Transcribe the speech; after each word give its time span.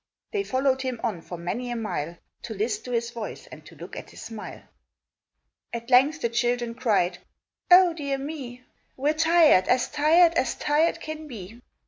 They 0.33 0.43
followed 0.43 0.81
him 0.81 0.99
on 1.03 1.21
for 1.21 1.37
many 1.37 1.69
a 1.69 1.75
mile 1.75 2.17
To 2.41 2.55
list 2.55 2.85
to 2.85 2.91
his 2.91 3.11
voice, 3.11 3.45
and 3.45 3.63
to 3.67 3.75
look 3.75 3.95
at 3.95 4.09
his 4.09 4.23
smile. 4.23 4.63
At 5.71 5.91
length 5.91 6.21
the 6.21 6.29
children 6.29 6.73
cried 6.73 7.19
"Oh,—dear 7.69 8.17
me! 8.17 8.63
We're 8.97 9.13
tired! 9.13 9.67
as 9.67 9.91
tired 9.91 10.33
as 10.33 10.55
tired 10.55 10.99
can 11.01 11.27
be! 11.27 11.61